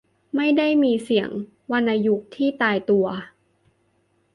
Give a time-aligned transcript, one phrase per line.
[0.35, 1.29] ไม่ได้มีเสียง
[1.71, 3.05] วรรณยุกต์ที่ตายตัว